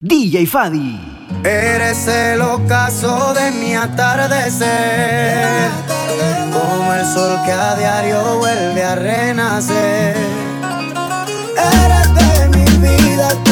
DJ 0.00 0.46
Fadi. 0.46 0.96
Eres 1.42 2.06
el 2.06 2.40
ocaso 2.40 3.34
de 3.34 3.50
mi 3.50 3.74
atardecer, 3.74 5.68
como 6.52 6.94
el 6.94 7.04
sol 7.04 7.36
que 7.44 7.50
a 7.50 7.74
diario 7.74 8.38
vuelve 8.38 8.84
a 8.84 8.94
renacer. 8.94 10.16
Eres 11.56 12.14
de 12.14 12.48
mi 12.56 12.64
vida. 12.78 13.47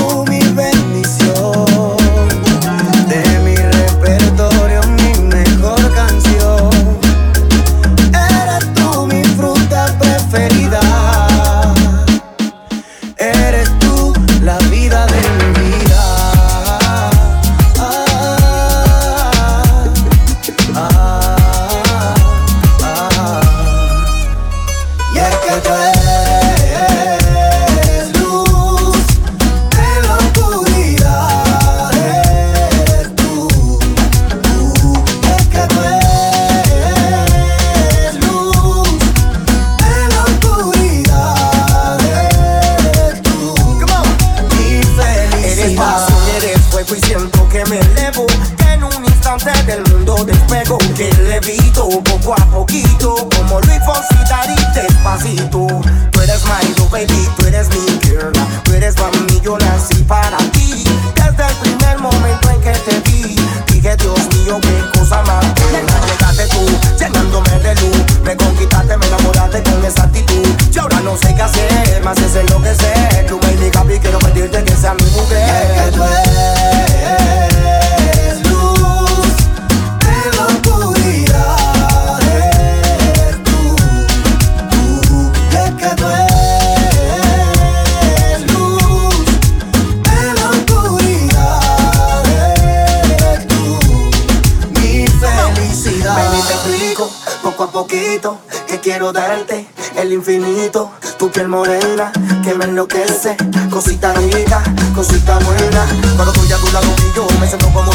quiero 99.06 99.12
darte 99.12 99.66
el 99.96 100.12
infinito, 100.12 100.90
tu 101.18 101.30
piel 101.30 101.48
morena 101.48 102.10
que 102.42 102.54
me 102.54 102.64
enloquece, 102.64 103.36
cosita 103.70 104.12
rica, 104.14 104.62
cosita 104.94 105.38
buena. 105.38 105.86
Cuando 106.16 106.32
estoy 106.32 106.52
a 106.52 106.56
tu 106.56 106.72
lado 106.72 106.86
y 106.86 107.16
yo 107.16 107.26
me 107.40 107.46
siento 107.46 107.68
como 107.72 107.92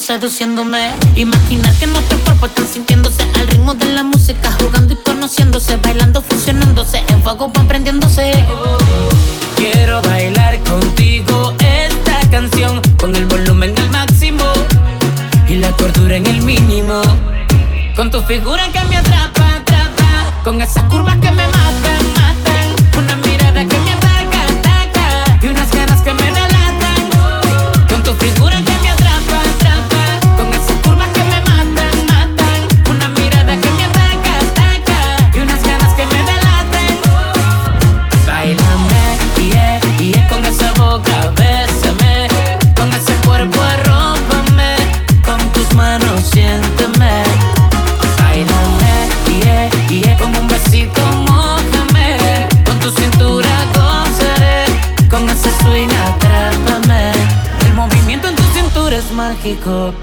seduciéndome. 0.00 0.90
Imagina 1.14 1.72
que 1.78 1.86
nuestros 1.86 2.20
cuerpos 2.22 2.48
están 2.48 2.66
sintiéndose 2.66 3.22
al 3.34 3.46
ritmo 3.48 3.74
de 3.74 3.86
la 3.86 4.02
música, 4.02 4.50
jugando 4.60 4.94
y 4.94 4.96
conociéndose, 4.96 5.76
bailando, 5.76 6.22
fusionándose, 6.22 7.04
en 7.08 7.22
fuego 7.22 7.50
van 7.54 7.68
prendiéndose. 7.68 8.32
Quiero 9.56 10.00
bailar 10.02 10.58
contigo 10.60 11.54
esta 11.58 12.18
canción 12.30 12.80
con 12.98 13.14
el 13.14 13.26
volumen 13.26 13.74
al 13.78 13.90
máximo 13.90 14.44
y 15.48 15.56
la 15.56 15.70
cordura 15.72 16.16
en 16.16 16.26
el 16.26 16.42
mínimo. 16.42 17.02
Con 17.94 18.10
tu 18.10 18.22
figura 18.22 18.68
que 18.72 18.82
me 18.88 18.96
atrapa, 18.96 19.56
atrapa, 19.56 20.42
con 20.42 20.62
esas 20.62 20.84
curvas 20.84 21.16
que 21.16 21.30
me 21.30 21.46
matan. 21.46 21.59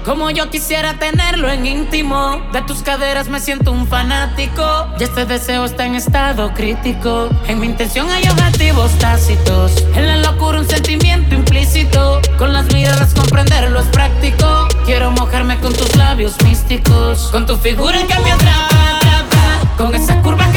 Como 0.04 0.30
yo 0.30 0.50
quisiera 0.50 0.98
tenerlo 0.98 1.50
en 1.50 1.64
íntimo. 1.64 2.42
De 2.52 2.60
tus 2.62 2.82
caderas 2.82 3.28
me 3.28 3.40
siento 3.40 3.72
un 3.72 3.86
fanático. 3.86 4.62
Y 4.98 5.04
este 5.04 5.24
deseo 5.24 5.64
está 5.64 5.86
en 5.86 5.94
estado 5.94 6.52
crítico. 6.52 7.28
En 7.46 7.58
mi 7.60 7.66
intención 7.66 8.10
hay 8.10 8.28
objetivos 8.28 8.90
tácitos. 8.98 9.84
En 9.94 10.06
la 10.06 10.16
locura 10.16 10.60
un 10.60 10.68
sentimiento 10.68 11.34
implícito. 11.34 12.20
Con 12.36 12.52
las 12.52 12.72
miradas 12.74 13.14
comprenderlo 13.14 13.80
es 13.80 13.86
práctico. 13.86 14.68
Quiero 14.84 15.10
mojarme 15.12 15.58
con 15.60 15.72
tus 15.72 15.96
labios 15.96 16.34
místicos. 16.44 17.28
Con 17.32 17.46
tu 17.46 17.56
figura 17.56 17.98
que 18.06 18.18
me 18.20 18.32
atrapa. 18.32 19.24
Con 19.78 19.94
esa 19.94 20.20
curva 20.22 20.47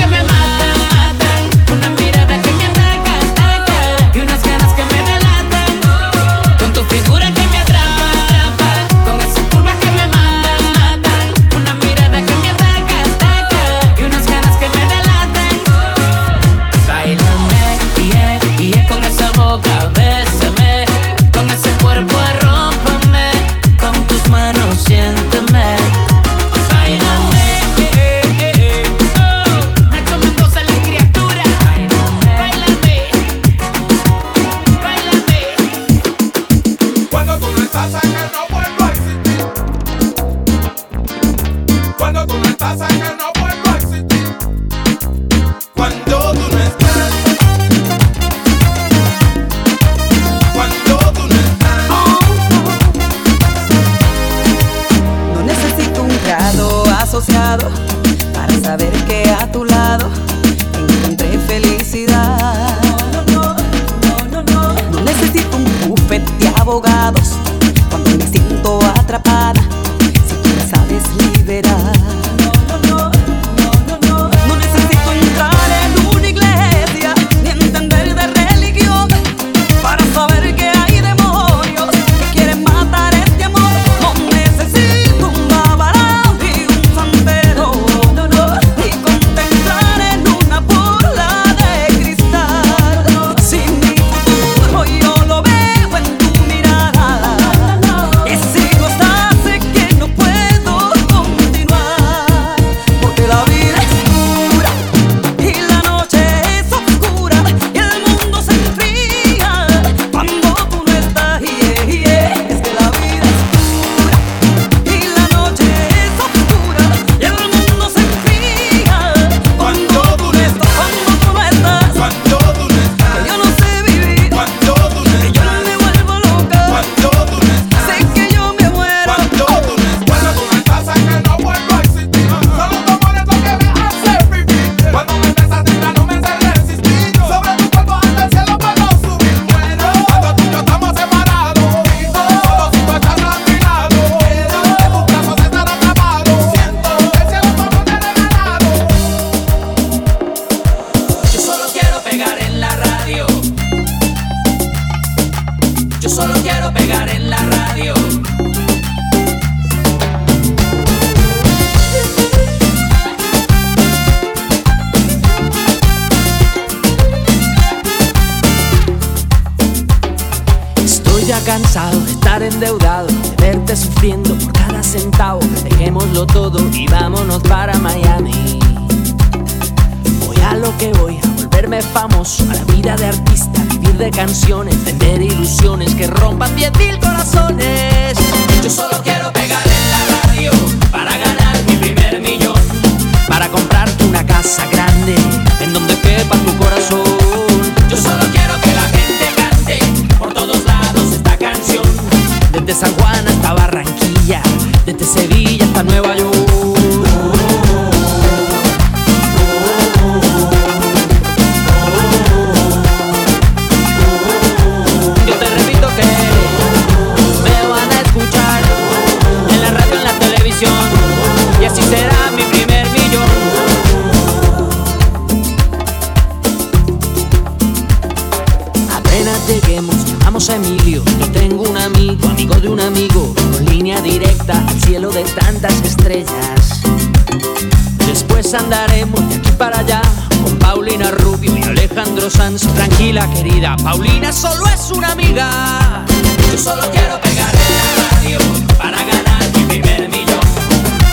Andaremos 238.41 239.29
de 239.29 239.35
aquí 239.35 239.51
para 239.51 239.79
allá 239.79 240.01
con 240.43 240.57
Paulina 240.57 241.11
Rubio 241.11 241.55
y 241.55 241.61
Alejandro 241.61 242.27
Sanz. 242.29 242.63
Tranquila, 242.73 243.29
querida, 243.29 243.77
Paulina 243.83 244.33
solo 244.33 244.65
es 244.67 244.91
una 244.91 245.11
amiga. 245.11 246.03
Yo 246.51 246.57
solo 246.57 246.81
quiero 246.91 247.21
pegarle 247.21 247.61
la 247.69 248.09
radio 248.09 248.37
para 248.77 248.97
ganar 248.97 249.43
mi 249.55 249.63
primer 249.65 250.09
millón. 250.09 250.41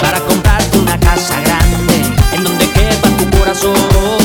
Para 0.01 0.19
comprarte 0.21 0.79
una 0.79 0.99
casa 0.99 1.39
grande 1.43 2.03
en 2.33 2.45
donde 2.45 2.67
quepa 2.71 3.09
tu 3.11 3.39
corazón. 3.39 4.18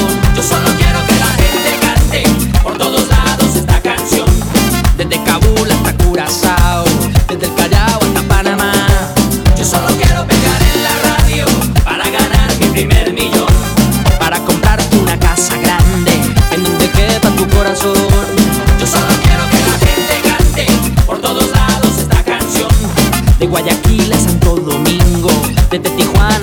desde 25.79 25.89
Tijuana. 25.95 26.42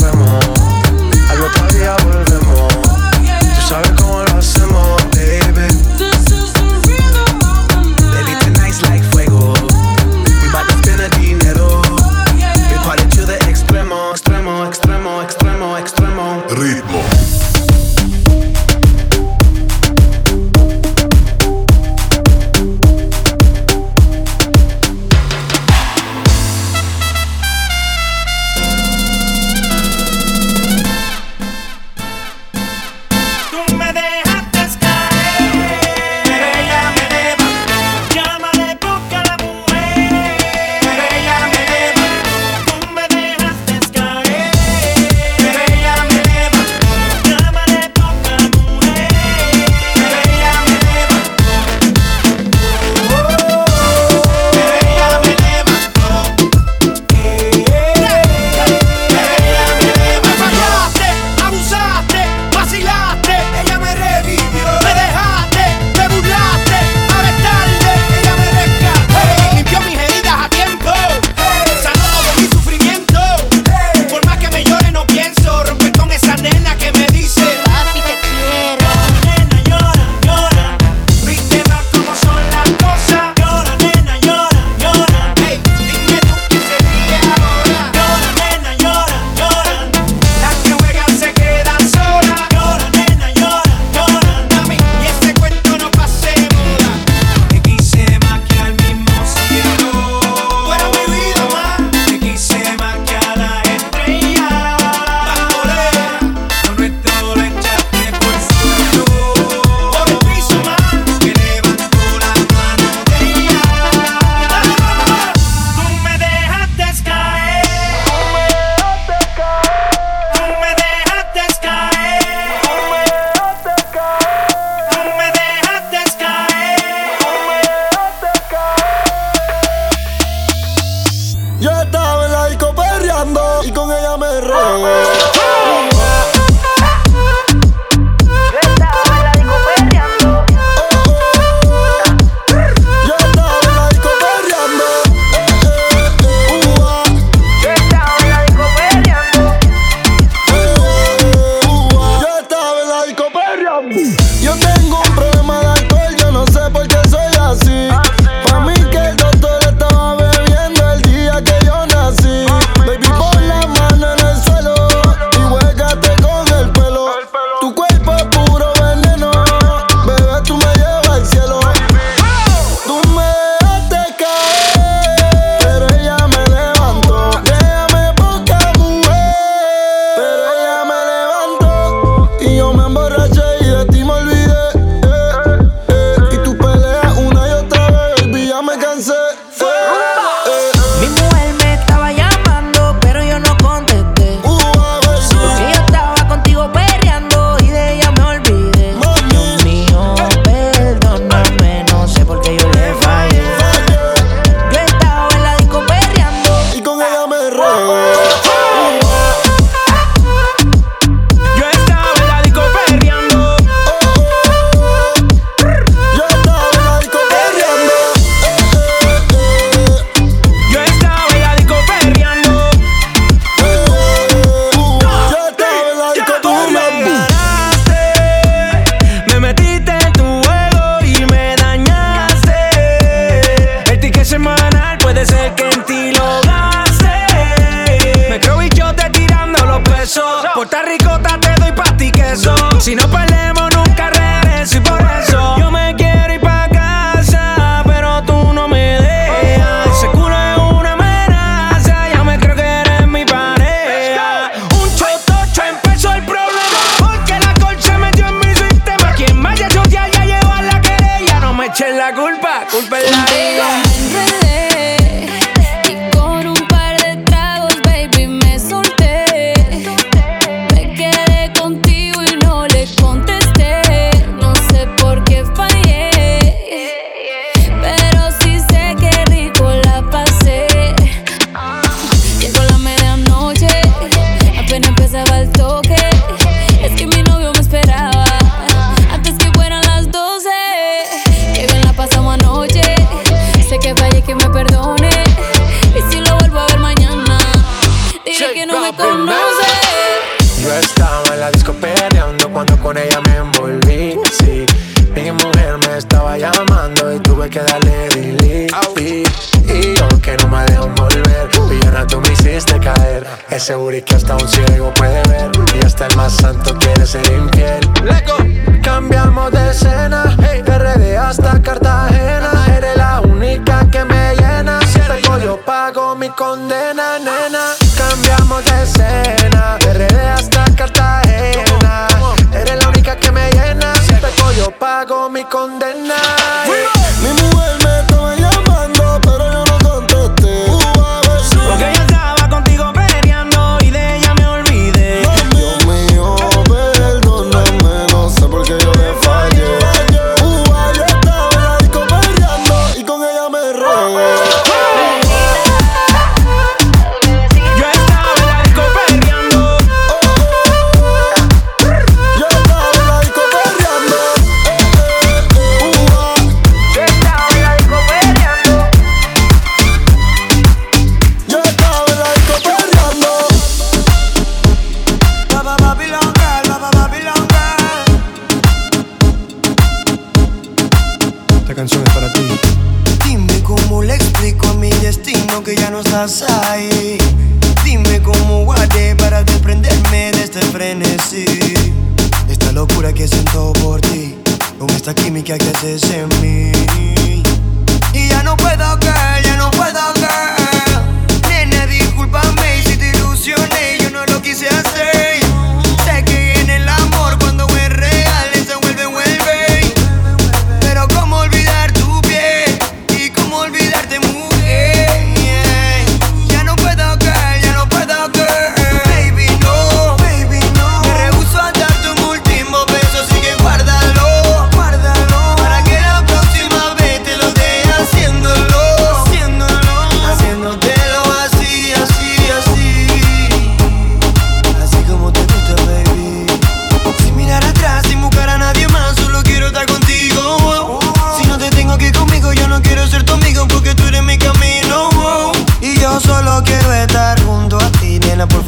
seguro 313.71 314.03
que 314.03 314.15
hasta 314.15 314.35
un 314.35 314.49
ciego 314.49 314.93
puede 314.95 315.23
ver. 315.29 315.49
Y 315.73 315.85
hasta 315.85 316.07
el 316.07 316.17
más 316.17 316.33
santo 316.33 316.77
quiere 316.77 317.05
ser 317.05 317.25
infiel. 317.31 317.79
Leco. 318.03 318.35
Cambiamos 318.83 319.49
de 319.51 319.71
escena, 319.71 320.35
hey. 320.41 320.61
RD 320.61 321.15
hasta 321.15 321.61
Cartagena. 321.61 322.51
Eres 322.75 322.97
la 322.97 323.21
única 323.21 323.89
que 323.89 324.03
me 324.03 324.35
llena. 324.35 324.81
Si 324.81 324.99
te 324.99 325.21
yo, 325.21 325.39
yo 325.39 325.65
pago 325.65 326.15
mi 326.17 326.29
condena, 326.31 327.17
nena. 327.19 327.63
Cambiamos 327.95 328.61
de 328.65 328.83
escena, 328.83 329.77
RD 329.79 330.19
hasta 330.35 330.65
Cartagena. 330.75 332.07
Eres 332.53 332.75
la 332.75 332.89
única 332.89 333.15
que 333.15 333.31
me 333.31 333.49
llena. 333.51 333.93
Si 333.95 334.13
yo 334.57 334.69
pago 334.77 335.29
mi 335.29 335.45
condena. 335.45 336.20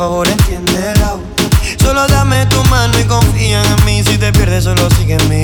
favor 0.04 0.28
entiéndela. 0.28 1.16
Solo 1.82 2.06
dame 2.08 2.46
tu 2.48 2.62
mano 2.66 2.94
y 3.00 3.04
confía 3.06 3.64
en 3.64 3.86
mí. 3.86 4.04
Si 4.04 4.18
te 4.18 4.34
pierdes, 4.34 4.66
solo 4.66 4.90
sigue 4.98 5.14
en 5.14 5.30
mí. 5.30 5.43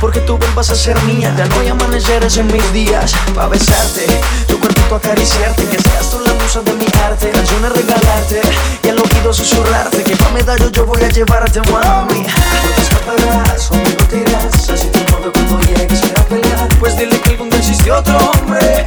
porque 0.00 0.20
tú 0.20 0.36
vuelvas 0.36 0.70
a 0.70 0.74
ser 0.74 1.00
mía. 1.02 1.34
Ya 1.36 1.46
no 1.46 1.60
hay 1.60 1.68
amaneceres 1.68 2.36
en 2.36 2.46
mis 2.48 2.72
días 2.72 3.12
pa' 3.34 3.48
besarte, 3.48 4.06
tu 4.46 4.58
cuerpito 4.58 4.96
acariciarte, 4.96 5.64
que 5.66 5.78
seas 5.80 6.10
tú 6.10 6.20
la 6.20 6.32
musa 6.34 6.60
de 6.60 6.72
mi 6.74 6.86
arte. 7.04 7.30
Canciones 7.30 7.72
regalarte 7.72 8.40
y 8.82 8.88
al 8.88 8.98
oído 8.98 9.32
susurrarte 9.32 10.02
que 10.02 10.16
pa' 10.16 10.30
medallo 10.30 10.70
yo 10.70 10.86
voy 10.86 11.02
a 11.02 11.08
llevarte, 11.08 11.60
mami. 11.70 12.20
No 12.22 12.74
te 12.74 12.82
escaparás, 12.82 13.66
conmigo 13.66 14.02
te 14.08 14.18
irás, 14.18 14.70
así 14.70 14.88
te 14.88 15.04
cuando 15.04 15.60
llegues 15.60 16.02
a 16.16 16.22
pelear. 16.24 16.68
Pues 16.78 16.96
dile 16.96 17.20
que 17.20 17.30
algún 17.30 17.50
día 17.50 17.58
existe 17.58 17.90
otro 17.90 18.18
hombre 18.18 18.84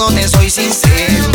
todo 0.00 0.14
te 0.14 0.26
soy 0.26 0.48
sincero. 0.48 1.29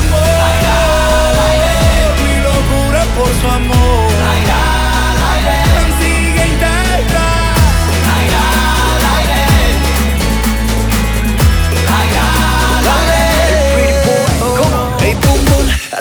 Amor. 0.00 1.34
Mi 2.24 2.34
locura 2.48 3.02
por 3.16 3.30
su 3.40 3.46
amor. 3.48 4.12
Sigue 6.00 6.46
intacta. 6.46 7.32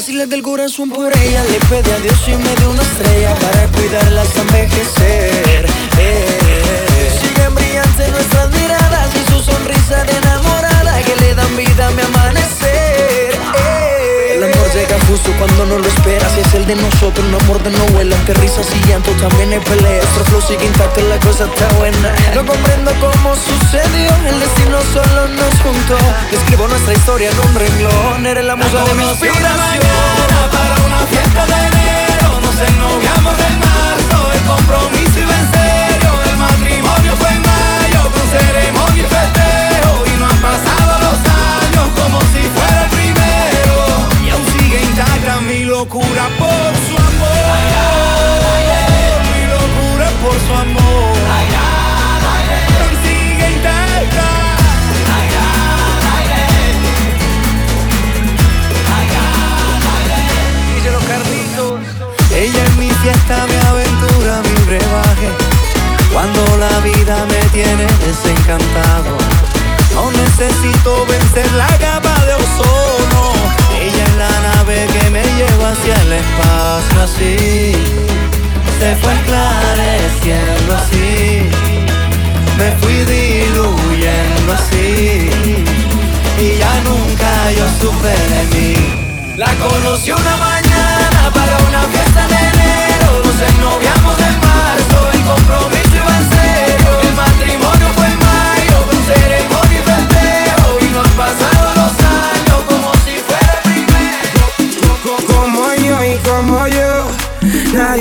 Así 0.02 0.14
le 0.14 0.26
del 0.26 0.42
corazón 0.42 0.90
por 0.90 1.16
ella 1.16 1.44
Le 1.44 1.60
pedí 1.70 1.92
a 1.92 2.00
Dios 2.00 2.20
y 2.28 2.36
me 2.36 2.56
dio 2.56 2.72
una 2.72 2.82
estrella 2.82 3.36
Para 3.36 3.68
cuidarla 3.68 4.22
hasta 4.22 4.42
envejecer 4.42 5.66
eh. 6.00 7.20
Siguen 7.22 7.54
brillantes 7.54 8.10
nuestras 8.10 8.50
miradas 8.52 9.10
Y 9.16 9.32
su 9.32 9.44
sonrisa 9.44 10.04
de 10.06 10.18
enamorada 10.18 11.02
Que 11.04 11.16
le 11.18 11.36
dan 11.36 11.56
vida 11.56 11.88
a 11.88 11.92
mi 11.92 12.02
amanecer 12.02 12.81
llega 14.74 14.98
justo 15.08 15.32
cuando 15.38 15.66
no 15.66 15.78
lo 15.80 15.88
esperas. 15.88 16.38
Es 16.38 16.54
el 16.54 16.66
de 16.66 16.76
nosotros, 16.76 17.26
un 17.26 17.36
amor 17.36 17.62
de 17.64 17.72
no 17.72 17.86
vuela. 17.88 18.16
Aunque 18.16 18.34
risas 18.36 18.68
y 18.76 18.88
llanto 18.88 19.12
también 19.12 19.52
hay 19.54 19.60
peleas. 19.60 20.04
Nuestro 20.04 20.26
flow 20.26 20.42
sigue 20.42 20.66
intacto, 20.66 21.02
la 21.02 21.20
cosa 21.20 21.46
está 21.46 21.68
buena. 21.78 22.14
No 22.36 22.46
comprendo 22.46 22.92
cómo 23.00 23.36
sucedió. 23.36 24.12
El 24.28 24.40
destino 24.40 24.80
solo 24.94 25.28
nos 25.30 25.54
juntó. 25.62 25.98
Escribo 26.32 26.68
nuestra 26.68 26.94
historia 26.94 27.30
en 27.30 27.40
un 27.40 27.56
renglón. 27.56 28.26
Eres 28.26 28.46
la 28.46 28.56
musa 28.56 28.84
de 28.84 28.94
mi 28.96 29.04
inspiración. 29.04 29.50
para 30.52 30.76
una 30.86 31.00
fiesta 31.08 31.46
de 31.46 31.68
enero. 31.68 32.28
Nos 32.42 32.58
ennoviamos 32.70 33.36
en 33.48 33.60
marzo. 33.60 34.32
El 34.34 34.42
compromiso 34.42 35.20
iba 35.20 35.36
en 35.36 35.52
serio. 35.52 36.12
El 36.32 36.38
matrimonio 36.38 37.16
fue 37.18 37.30
en 37.30 37.42
mayo. 37.42 38.02
Con 38.12 38.26
locura 45.82 46.30
por 46.38 46.72
su 46.86 46.96
amor. 47.10 47.58
Mi 49.34 49.42
locura 49.56 50.08
por 50.22 50.36
su 50.46 50.54
amor. 50.54 51.16
Sigue 53.04 53.46
intacta 53.56 54.28
Ella 62.36 62.64
es 62.64 62.76
mi 62.78 62.90
fiesta, 62.90 63.46
mi 63.48 63.56
aventura, 63.72 64.42
mi 64.44 64.66
brebaje. 64.66 65.30
Cuando 66.14 66.42
la 66.58 66.80
vida 66.82 67.26
me 67.26 67.42
tiene 67.50 67.88
desencantado, 68.06 69.18
no 69.96 70.12
necesito 70.12 71.06
vencer 71.08 71.52
la 71.54 71.81
el 75.90 76.14
espacio 76.14 77.02
así. 77.02 77.74
Se 78.80 78.96
fue 78.98 79.14
esclareciendo 79.14 80.76
así. 80.76 81.50
Me 82.58 82.72
fui 82.80 82.94
diluyendo 83.06 84.54
así. 84.54 85.30
Y 86.38 86.58
ya 86.58 86.82
nunca 86.84 87.52
yo 87.58 87.66
supe 87.80 88.08
de 88.08 88.44
mí. 88.54 89.02
La 89.38 89.54
conocí 89.56 90.12
una 90.12 90.38
mañana 90.38 91.32
para 91.34 91.58
una 91.70 91.82
fiesta 91.84 92.28
de 92.28 92.36
enero 92.36 93.22
Nos 93.24 93.42
ennoviamos 93.50 94.20
en 94.20 94.40
marzo, 94.40 95.10
el 95.14 95.22
compromiso 95.24 95.91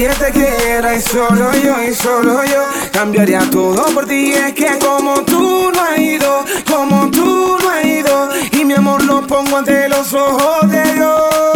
Nadie 0.00 0.14
te 0.14 0.32
quiera 0.32 0.94
y 0.94 1.00
solo 1.02 1.52
yo 1.62 1.82
y 1.82 1.94
solo 1.94 2.42
yo 2.46 2.64
Cambiaría 2.90 3.40
todo 3.50 3.84
por 3.92 4.06
ti. 4.06 4.32
Es 4.32 4.54
que 4.54 4.78
como 4.78 5.20
tú 5.26 5.70
no 5.70 5.78
has 5.78 5.98
ido 5.98 6.42
Como 6.66 7.10
tú 7.10 7.58
no 7.62 7.68
has 7.68 7.84
ido 7.84 8.30
Y 8.52 8.64
mi 8.64 8.72
amor 8.72 9.04
lo 9.04 9.26
pongo 9.26 9.58
ante 9.58 9.90
los 9.90 10.14
ojos 10.14 10.70
de 10.70 10.94
Dios. 10.94 11.54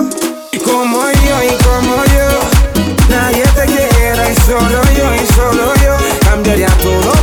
Como 0.62 0.98
yo 1.08 1.36
y 1.42 1.62
como 1.64 1.96
yo 2.04 3.08
Nadie 3.08 3.44
te 3.56 3.64
quiera 3.64 4.30
y 4.30 4.36
solo 4.36 4.82
yo 4.94 5.14
y 5.14 5.26
solo 5.32 5.72
yo 5.76 5.96
Cambiaría 6.28 6.68
todo 6.82 7.13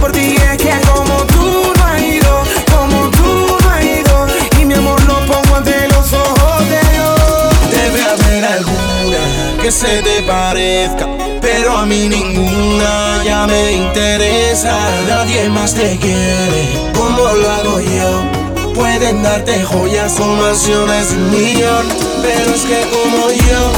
se 9.72 10.02
te 10.02 10.22
parezca, 10.24 11.08
pero 11.40 11.78
a 11.78 11.86
mí 11.86 12.10
ninguna 12.10 13.24
ya 13.24 13.48
me 13.48 13.72
interesa. 13.72 14.78
Nadie 15.08 15.50
más 15.50 15.74
te 15.74 15.98
quiere 15.98 16.92
como 16.94 17.32
lo 17.32 17.50
hago 17.50 17.80
yo. 17.80 18.74
Pueden 18.74 19.24
darte 19.24 19.64
joyas 19.64 20.20
o 20.20 20.26
mansiones 20.26 21.12
un 21.12 21.32
millón, 21.32 21.88
pero 22.22 22.54
es 22.54 22.62
que 22.64 22.82
como 22.92 23.32
yo, 23.32 23.72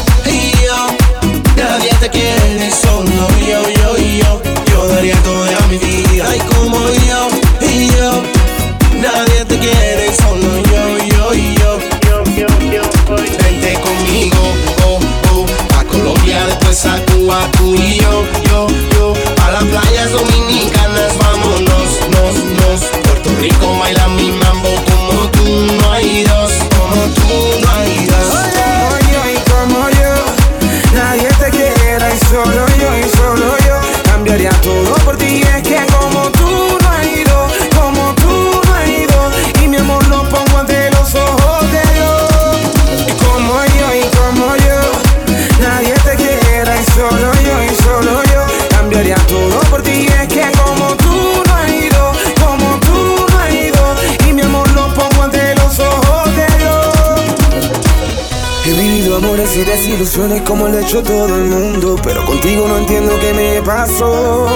hecho 60.84 61.02
todo 61.02 61.36
el 61.36 61.43
mundo 61.46 61.96
Pero 62.04 62.26
contigo 62.26 62.67
no 62.67 62.78
entiendo 62.78 63.17
qué 63.19 63.34
me 63.34 63.62
pasó. 63.62 64.48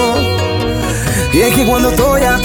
Y 1.32 1.40
es 1.40 1.54
que 1.54 1.66
cuando 1.66 1.90
estoy 1.90 2.22
a 2.22 2.37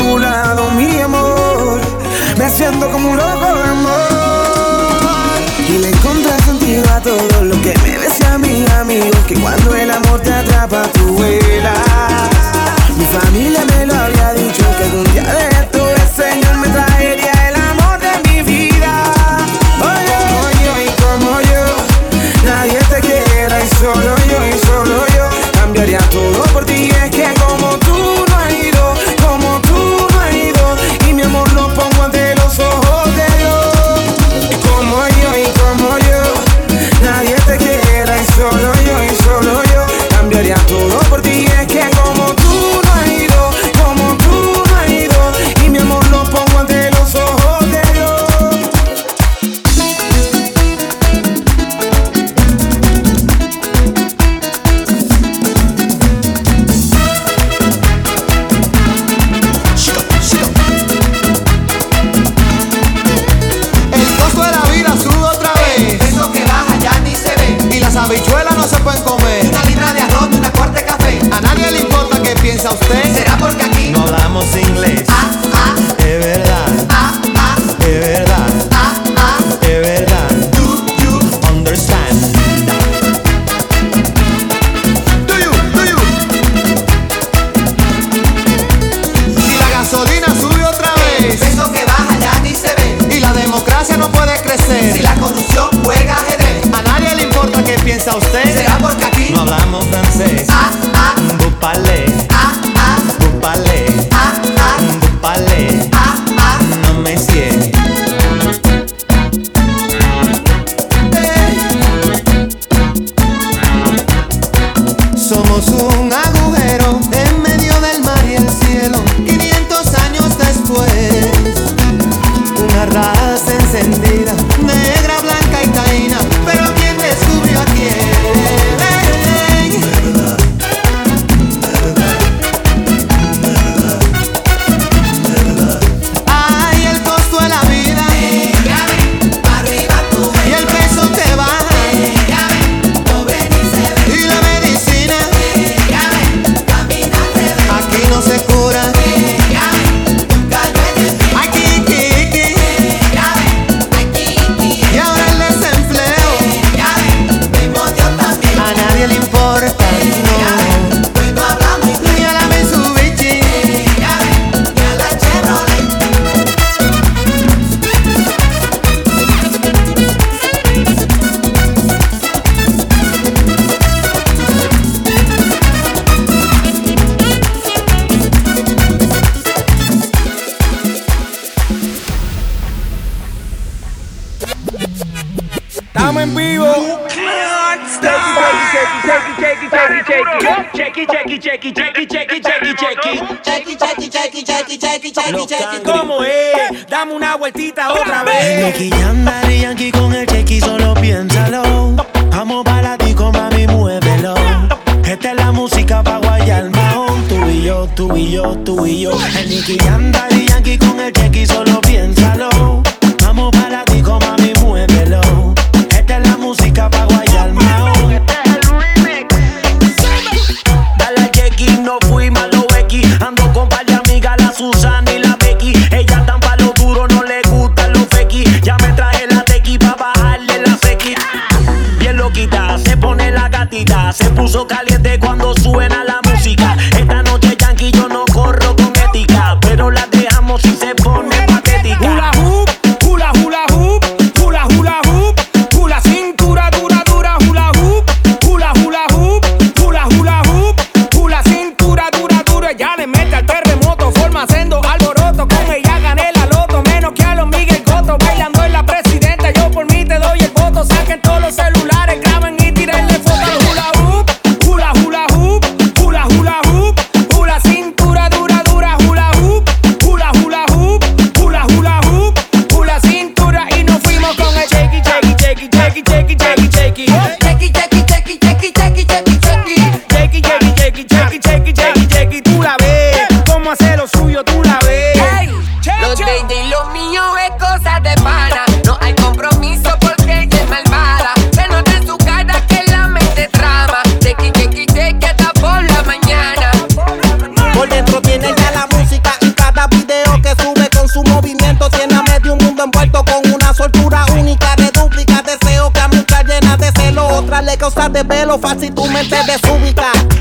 fácil 308.59 308.93
tu 308.93 309.05
mente 309.07 309.35
desúbica. 309.45 310.32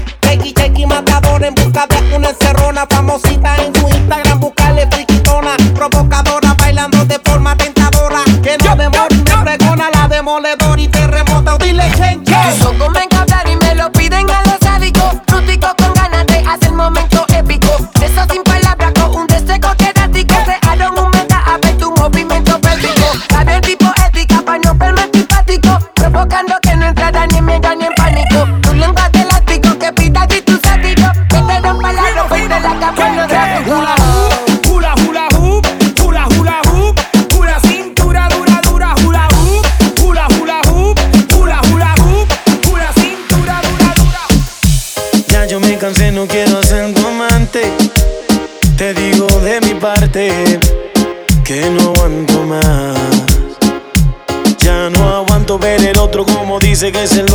Dice 56.91 57.21
el 57.21 57.32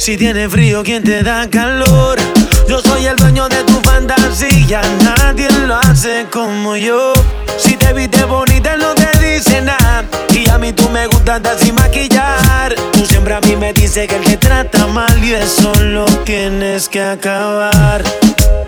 Si 0.00 0.16
tienes 0.16 0.50
frío, 0.50 0.82
¿quién 0.82 1.04
te 1.04 1.22
da 1.22 1.46
calor? 1.50 2.18
Yo 2.66 2.80
soy 2.80 3.04
el 3.04 3.16
dueño 3.16 3.50
de 3.50 3.62
tu 3.64 3.78
fantasía, 3.82 4.80
nadie 5.04 5.46
lo 5.66 5.76
hace 5.76 6.24
como 6.32 6.74
yo. 6.74 7.12
Si 7.58 7.76
te 7.76 7.92
viste 7.92 8.24
bonita, 8.24 8.78
no 8.78 8.94
te 8.94 9.10
dice 9.18 9.60
nada. 9.60 10.06
Y 10.34 10.48
a 10.48 10.56
mí 10.56 10.72
tú 10.72 10.88
me 10.88 11.06
gustas 11.06 11.42
sin 11.60 11.74
maquillar. 11.74 12.74
Tú 12.92 13.04
siempre 13.04 13.34
a 13.34 13.42
mí 13.42 13.56
me 13.56 13.74
dices 13.74 14.08
que 14.08 14.16
el 14.16 14.22
que 14.22 14.38
trata 14.38 14.86
mal 14.86 15.22
y 15.22 15.34
eso 15.34 15.70
lo 15.74 16.06
tienes 16.24 16.88
que 16.88 17.02
acabar. 17.02 18.02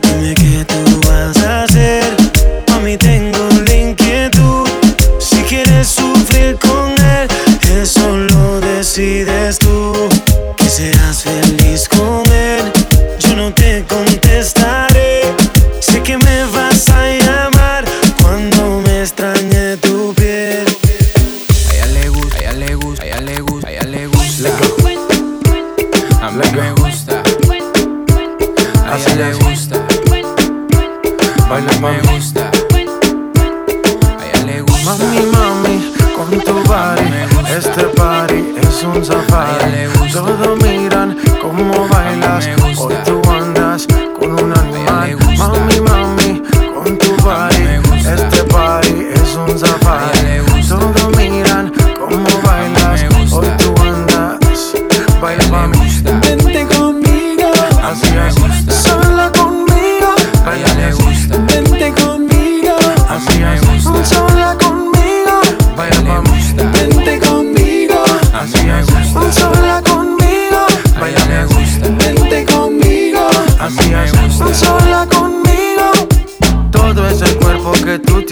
Dime 0.03 0.35
qué 0.35 0.67
tú 0.67 1.01
vas 1.09 1.39
a 1.39 1.63
hacer. 1.63 2.05
A 2.75 2.79
mí 2.81 2.99
tengo 2.99 3.49
la 3.67 3.75
inquietud. 3.75 4.69
Si 5.19 5.37
quieres 5.45 5.89
sufrir 5.89 6.59
con 6.59 6.91
él, 6.91 7.27
eso 7.81 8.19
lo 8.19 8.61
decides 8.61 9.59
tú 9.59 10.11
seas 10.83 11.23
feliz 11.23 11.89
con 11.89 12.25
él. 12.33 12.73
Yo 13.21 13.37
no 13.37 13.53
te 13.53 13.85
contestaré. 13.89 15.23
Sé 15.81 16.03
que 16.03 16.17
me 16.19 16.45
vas 16.47 16.89
a 16.89 17.01
llamar 17.23 17.85
cuando 18.21 18.81
me 18.85 19.03
extrañe 19.03 19.77
tu 19.77 20.13
piel. 20.15 20.65
A 21.69 21.75
ella 21.75 21.87
le 21.87 22.09
gusta, 22.09 22.39
a 22.39 22.41
ella 22.41 22.53
le 22.53 22.75
gusta, 22.75 23.03
a 23.03 23.07
ella 23.07 23.21
le 23.21 23.41
gusta, 23.43 23.69
a 23.69 23.73
ella 23.73 23.85
le 23.85 24.07
gusta. 24.07 24.51
A 26.21 26.31
mí 26.31 26.45
me 26.57 26.73
gusta. 26.73 27.23
A 28.91 28.99
ella 28.99 29.15
le 29.17 29.35
gusta. 29.35 29.77
Baila 31.49 31.73
me 31.81 31.95
gusta. 32.09 32.51
A 34.19 34.25
ella 34.27 34.45
le 34.47 34.63
gusta. 34.63 34.85
Mami, 34.85 35.21
mami, 35.35 35.95
con 36.17 36.31
tu 36.41 36.55
body. 36.69 37.07
Este 37.57 37.85
party 37.97 38.55
es 38.63 38.83
un 38.83 39.05
safari. 39.05 39.93
Todo 40.13 40.57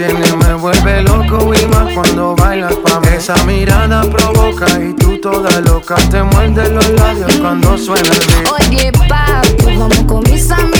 tienes 0.07 0.34
me 0.36 0.55
vuelve 0.55 1.03
loco 1.03 1.53
y 1.55 1.66
más 1.66 1.92
cuando 1.94 2.34
bailas 2.34 2.74
pa' 2.76 3.01
mí. 3.01 3.09
Esa 3.14 3.34
mirada 3.44 4.03
provoca 4.03 4.66
y 4.80 4.94
tú 4.94 5.18
toda 5.20 5.61
loca 5.61 5.96
te 6.11 6.22
muerde 6.22 6.70
los 6.70 6.88
labios 6.90 7.36
cuando 7.36 7.76
suena 7.76 8.09
el 8.09 8.26
beat. 8.26 8.70
Oye, 8.70 8.92
papi, 8.92 9.76
vamos 9.76 9.98
con 10.07 10.22
mis 10.30 10.51
amigos 10.51 10.79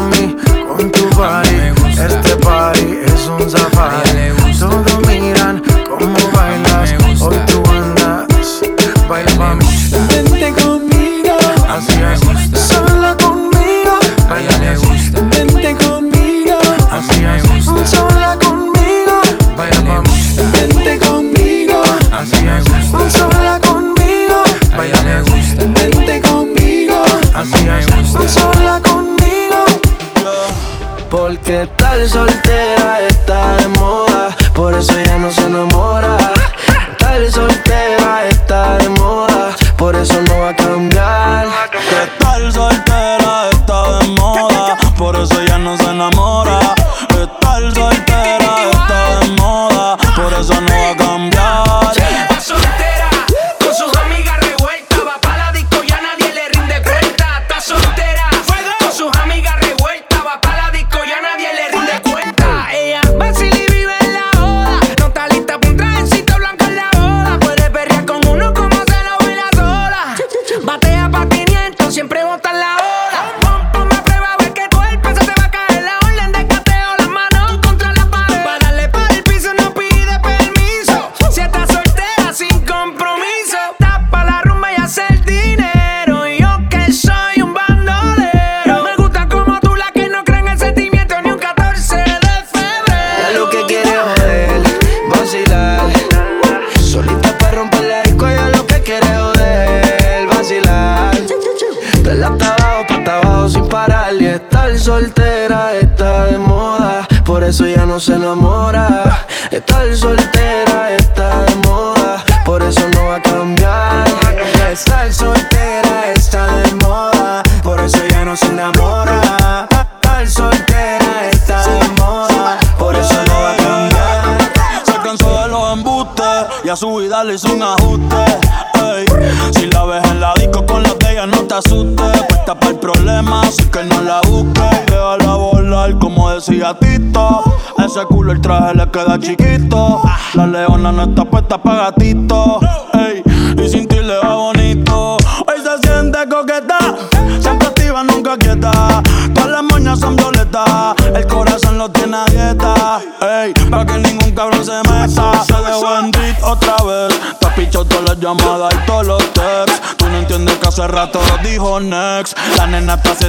so 17.85 18.05
lucky. 18.07 18.40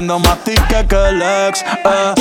vendiendo 0.02 0.18
más 0.18 0.38
tickets 0.44 0.88
que 0.88 1.08
el 1.08 1.22
ex. 1.22 1.62
Eh. 1.62 2.14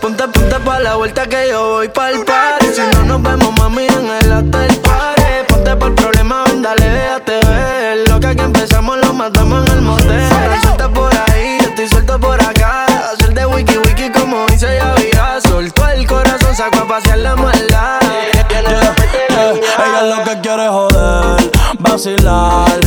Ponte, 0.00 0.28
ponte 0.28 0.56
pa' 0.60 0.80
la 0.80 0.96
vuelta 0.96 1.26
que 1.26 1.48
yo 1.48 1.70
voy 1.70 1.88
pa' 1.88 2.10
el 2.10 2.24
party. 2.24 2.66
Si 2.74 2.82
no 2.94 3.04
nos 3.04 3.22
vemos, 3.22 3.52
mami, 3.58 3.86
en 3.86 4.10
el 4.10 4.32
hotel 4.32 4.76
party. 4.78 5.22
Ponte 5.48 5.76
pa' 5.76 5.86
el 5.86 5.94
problema, 5.94 6.44
ven, 6.46 6.62
dale, 6.62 6.88
déjate 6.88 7.40
ver. 7.46 8.08
Lo 8.08 8.20
que 8.20 8.28
empezamos 8.30 8.98
lo 8.98 9.12
matamos 9.14 9.66
en 9.66 9.72
el 9.72 9.82
motel. 9.82 10.60
Suelta 10.62 10.88
por 10.88 11.12
ahí, 11.14 11.58
yo 11.60 11.68
estoy 11.68 11.88
suelto 11.88 12.20
por 12.20 12.40
acá. 12.42 12.86
Hacer 13.12 13.32
de 13.32 13.46
wiki 13.46 13.78
wiki 13.78 14.10
como 14.10 14.46
hice 14.52 14.76
ya 14.76 14.94
vida. 14.94 15.38
Soltó 15.48 15.88
el 15.88 16.06
corazón, 16.06 16.54
sacó 16.54 16.80
a 16.80 16.88
pasear 16.88 17.18
la 17.18 17.36
maldad. 17.36 18.00
Yeah, 18.32 18.46
eh, 18.50 18.94
yeah. 19.30 19.86
Ella 19.86 20.16
lo 20.16 20.24
que 20.24 20.40
quiere 20.40 20.68
joder, 20.68 21.50
vacilar. 21.78 22.80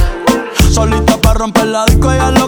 Solita 0.72 1.18
pa' 1.18 1.34
romper 1.34 1.66
la 1.66 1.86
disco, 1.86 2.12
ella 2.12 2.30
lo 2.30 2.47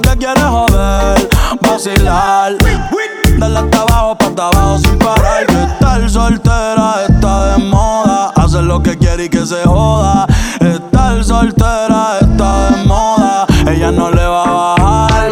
soltera 6.09 7.05
está 7.07 7.55
de 7.55 7.63
moda. 7.65 8.31
hace 8.35 8.61
lo 8.61 8.81
que 8.81 8.97
quiere 8.97 9.25
y 9.25 9.29
que 9.29 9.45
se 9.45 9.63
joda. 9.63 10.25
Estar 10.59 11.23
soltera 11.23 12.17
está 12.21 12.71
de 12.71 12.83
moda. 12.85 13.45
Ella 13.67 13.91
no 13.91 14.09
le 14.09 14.25
va 14.25 14.43
a 14.43 14.75
bajar. 14.77 15.31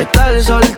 Estar 0.00 0.42
soltera 0.42 0.77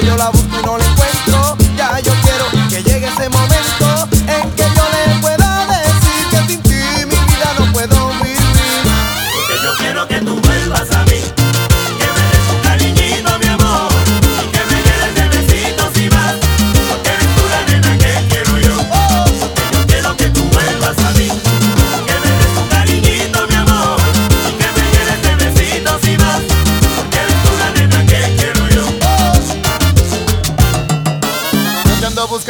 yo 0.00 0.16
la 0.16 0.30
busco 0.30 0.60
y 0.60 0.64
no 0.64 0.78
la 0.78 0.84
encuentro. 0.84 1.56
Ya 1.76 2.00
yo 2.00 2.12
quiero 2.22 2.68
que 2.68 2.82
llegue 2.82 3.06
ese 3.06 3.28
momento. 3.28 4.17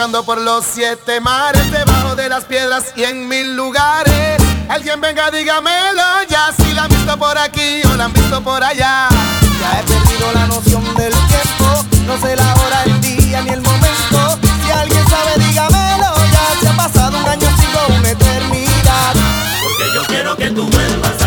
Andando 0.08 0.24
por 0.24 0.40
los 0.40 0.64
siete 0.64 1.20
mares, 1.20 1.70
debajo 1.70 2.16
de 2.16 2.30
las 2.30 2.44
piedras 2.44 2.94
y 2.96 3.04
en 3.04 3.28
mil 3.28 3.54
lugares. 3.54 4.42
Alguien 4.66 5.02
venga, 5.02 5.30
dígamelo 5.30 6.02
ya, 6.30 6.50
si 6.56 6.72
la 6.72 6.84
han 6.84 6.88
visto 6.88 7.18
por 7.18 7.36
aquí 7.36 7.82
o 7.84 7.94
la 7.94 8.06
han 8.06 8.14
visto 8.14 8.42
por 8.42 8.64
allá. 8.64 9.10
Ya 9.60 9.80
he 9.80 9.82
perdido 9.82 10.32
la 10.32 10.46
noción 10.46 10.82
del 10.94 11.12
tiempo, 11.12 11.84
no 12.06 12.18
sé 12.22 12.36
la 12.36 12.54
hora, 12.54 12.84
el 12.84 12.98
día 13.02 13.42
ni 13.42 13.50
el 13.50 13.60
momento. 13.60 14.38
Si 14.64 14.70
alguien 14.70 15.06
sabe, 15.10 15.44
dígamelo 15.44 16.14
ya, 16.32 16.58
se 16.58 16.68
ha 16.68 16.72
pasado 16.74 17.18
un 17.18 17.28
año, 17.28 17.48
sigo 17.60 17.98
una 17.98 18.08
eternidad. 18.08 19.14
Porque 19.62 19.94
yo 19.94 20.02
quiero 20.06 20.36
que 20.38 20.48
tú 20.48 20.64
vuelvas. 20.70 21.17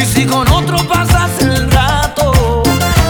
Y 0.00 0.04
si 0.06 0.24
con 0.24 0.50
otro 0.50 0.78
pasas 0.88 1.30
el 1.42 1.70
rato, 1.70 2.62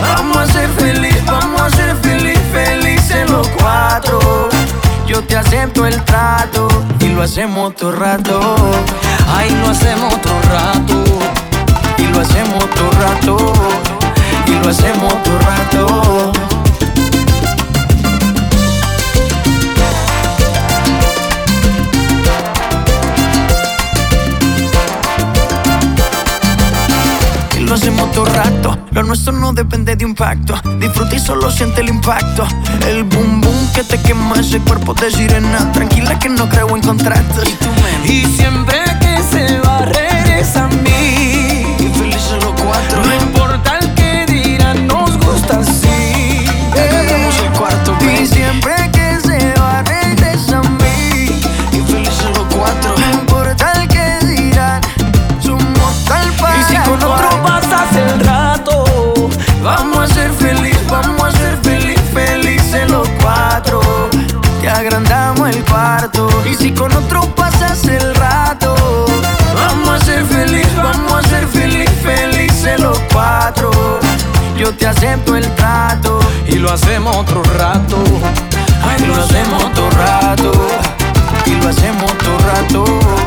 vamos 0.02 0.36
a 0.38 0.46
ser 0.46 0.68
feliz, 0.70 1.24
vamos 1.24 1.62
a 1.62 1.70
ser 1.70 1.94
feliz, 1.96 2.40
felices 2.52 3.30
los 3.30 3.46
cuatro. 3.48 4.48
Yo 5.06 5.22
te 5.22 5.36
acepto 5.36 5.86
el 5.86 6.02
trato 6.02 6.66
y 6.98 7.10
lo 7.10 7.22
hacemos 7.22 7.76
todo 7.76 7.92
rato. 7.92 8.56
Ay, 9.36 9.50
lo 9.62 9.70
hacemos 9.70 10.20
todo 10.20 10.40
rato 10.50 11.04
y 11.96 12.06
lo 12.06 12.22
hacemos 12.22 12.68
todo 12.74 12.90
rato 12.90 13.52
y 14.46 14.64
lo 14.64 14.70
hacemos 14.70 15.22
todo 15.22 15.38
rato. 15.38 16.19
Lo 28.90 29.02
nuestro 29.02 29.32
no 29.32 29.52
depende 29.52 29.96
de 29.96 30.04
impacto. 30.04 30.54
Disfruta 30.78 31.16
y 31.16 31.18
solo 31.18 31.50
siente 31.50 31.80
el 31.80 31.88
impacto. 31.88 32.46
El 32.86 33.04
boom 33.04 33.40
boom 33.40 33.72
que 33.72 33.82
te 33.82 33.98
quema 34.02 34.34
ese 34.38 34.58
cuerpo 34.60 34.92
de 34.94 35.10
sirena. 35.10 35.72
Tranquila 35.72 36.18
que 36.18 36.28
no 36.28 36.48
creo 36.48 36.68
en 36.76 36.82
contratos. 36.82 37.48
Y, 38.04 38.10
y 38.10 38.26
siempre 38.26 38.78
que 39.00 39.22
se 39.22 39.60
va, 39.60 39.86
regresa 39.86 40.64
a 40.64 40.68
mí. 40.68 41.64
Y 41.78 41.98
felices 41.98 42.44
los 42.44 42.52
cuatro. 42.60 43.19
te 74.72 74.86
acepto 74.86 75.36
el 75.36 75.46
trato 75.54 76.20
y 76.46 76.56
lo 76.56 76.70
hacemos 76.70 77.16
otro 77.16 77.42
rato. 77.42 77.96
Ay, 78.82 79.06
lo 79.06 79.14
hacemos 79.14 79.64
otro 79.64 79.90
rato 79.90 80.52
y 81.46 81.54
lo 81.54 81.68
hacemos 81.68 82.12
otro 82.12 82.38
rato. 82.38 83.19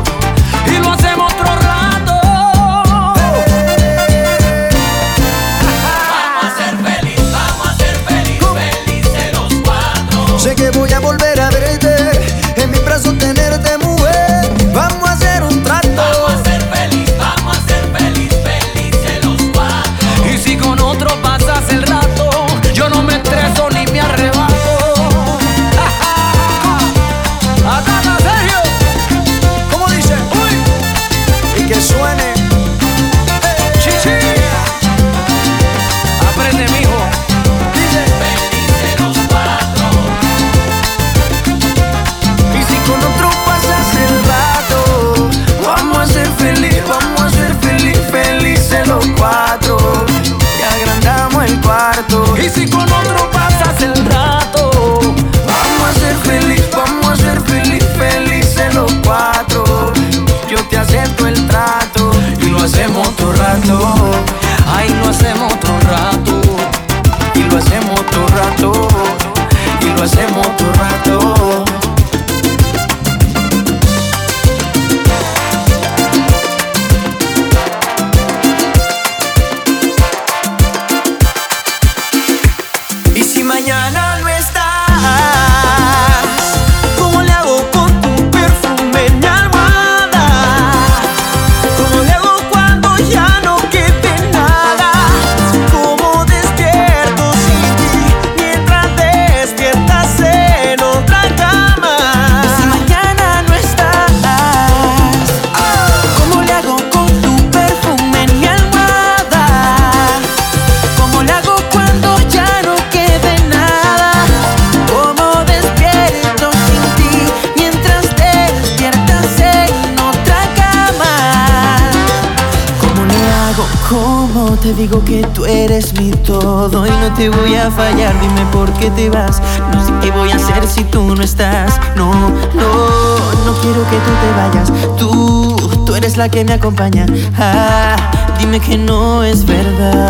no 127.08 127.14
te 127.14 127.28
voy 127.28 127.54
a 127.54 127.70
fallar, 127.70 128.18
dime 128.18 128.46
por 128.50 128.72
qué 128.74 128.90
te 128.90 129.10
vas. 129.10 129.42
No 129.72 129.84
sé 129.84 129.92
qué 130.00 130.10
voy 130.10 130.30
a 130.30 130.36
hacer 130.36 130.66
si 130.66 130.84
tú 130.84 131.14
no 131.14 131.22
estás. 131.22 131.78
No, 131.96 132.10
no, 132.10 133.18
no 133.44 133.52
quiero 133.60 133.84
que 133.90 133.96
tú 133.96 134.10
te 134.22 134.30
vayas. 134.36 134.72
Tú, 134.96 135.54
tú 135.84 135.94
eres 135.94 136.16
la 136.16 136.30
que 136.30 136.46
me 136.46 136.54
acompaña. 136.54 137.04
Ah, 137.38 137.94
dime 138.38 138.58
que 138.58 138.78
no 138.78 139.22
es 139.22 139.44
verdad. 139.44 140.04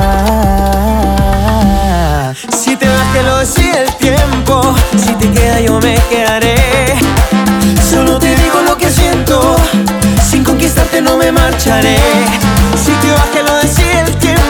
Si 2.62 2.76
te 2.76 2.86
vas, 2.86 3.12
te 3.12 3.24
lo 3.24 3.38
decide 3.38 3.82
el 3.86 3.92
tiempo. 3.94 4.62
Si 4.96 5.14
te 5.14 5.28
queda, 5.32 5.60
yo 5.60 5.80
me 5.80 5.96
quedaré. 6.08 6.94
Solo 7.90 8.20
te 8.20 8.36
digo 8.36 8.60
lo 8.64 8.76
que 8.76 8.88
siento. 8.88 9.56
Sin 10.30 10.44
conquistarte, 10.44 11.02
no 11.02 11.16
me 11.16 11.32
marcharé. 11.32 11.96
Si 12.76 12.92
te 12.92 13.10
vas, 13.10 13.32
te 13.32 13.42
lo 13.42 13.56
decide 13.56 14.00
el 14.00 14.14
tiempo. 14.16 14.43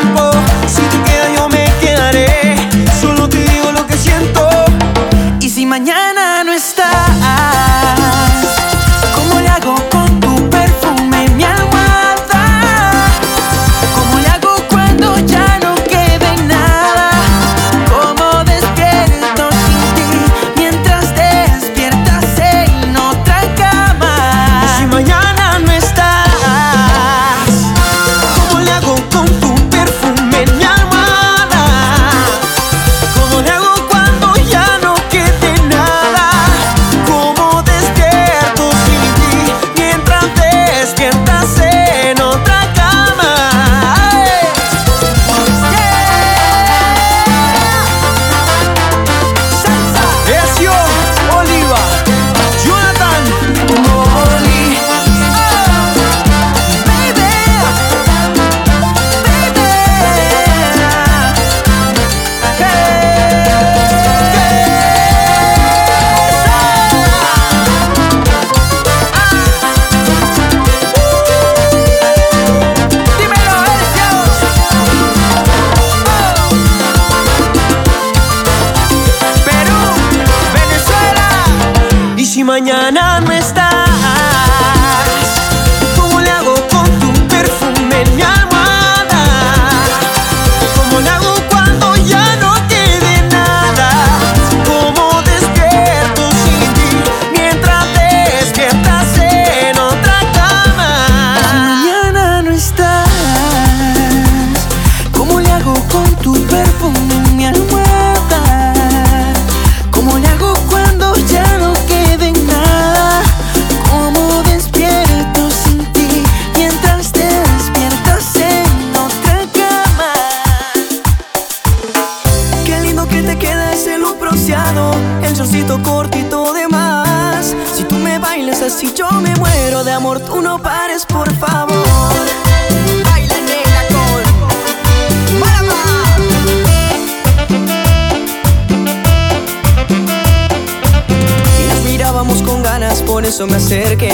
me 143.46 143.56
acerque. 143.56 144.13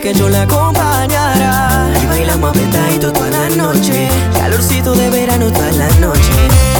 que 0.00 0.14
yo 0.14 0.28
la 0.28 0.42
acompañara. 0.42 1.88
Y 2.02 2.06
bailamos 2.06 2.50
apretadito 2.50 3.12
toda 3.12 3.30
la 3.30 3.48
noche, 3.50 4.08
calorcito 4.32 4.92
de 4.94 5.10
verano 5.10 5.52
toda 5.52 5.70
la 5.72 5.88
noche. 6.00 6.30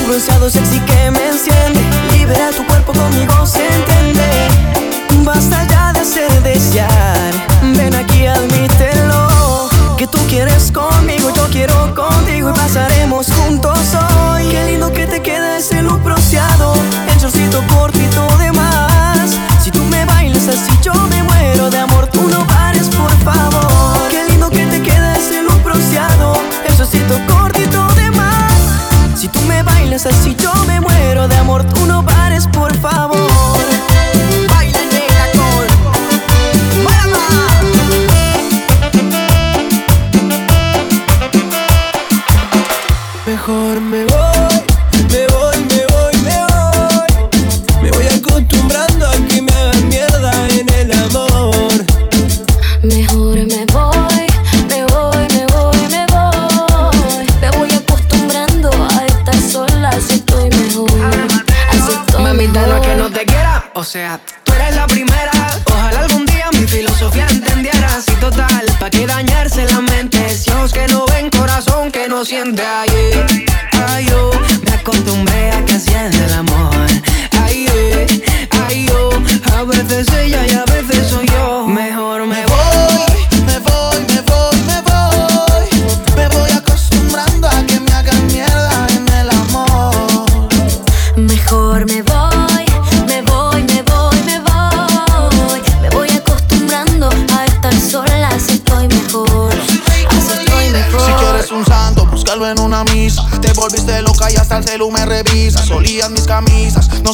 Un 0.01 0.09
bronceado 0.09 0.49
sexy 0.49 0.81
amor 31.51 31.65
tú 31.65 31.85
no 31.87 32.00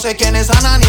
sé 0.07 0.15
quién 0.15 0.37
es 0.37 0.49
Anani 0.51 0.86